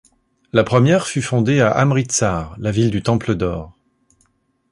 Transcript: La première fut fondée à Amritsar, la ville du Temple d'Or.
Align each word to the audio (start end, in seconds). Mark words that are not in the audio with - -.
La 0.51 0.63
première 0.63 1.05
fut 1.05 1.21
fondée 1.21 1.61
à 1.61 1.69
Amritsar, 1.69 2.55
la 2.57 2.71
ville 2.71 2.89
du 2.89 3.03
Temple 3.03 3.35
d'Or. 3.35 3.77